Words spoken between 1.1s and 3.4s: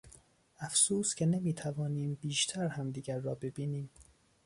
که نمیتوانیم بیشتر همدیگر را